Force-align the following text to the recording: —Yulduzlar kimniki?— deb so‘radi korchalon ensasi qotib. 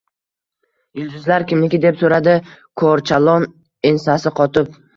—Yulduzlar 0.99 1.45
kimniki?— 1.51 1.81
deb 1.85 2.01
so‘radi 2.01 2.35
korchalon 2.85 3.49
ensasi 3.95 4.37
qotib. 4.43 4.77